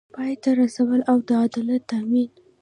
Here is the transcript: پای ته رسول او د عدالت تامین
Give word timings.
پای 0.15 0.33
ته 0.43 0.49
رسول 0.61 0.99
او 1.11 1.17
د 1.27 1.29
عدالت 1.45 1.81
تامین 1.89 2.29